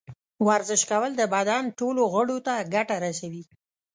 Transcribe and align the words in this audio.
ورزش 0.47 0.81
کول 0.91 1.11
د 1.17 1.21
بدن 1.33 1.63
ټولو 1.79 2.01
غړو 2.13 2.37
ته 2.47 2.53
ګټه 2.73 2.95
رسوي. 3.05 3.43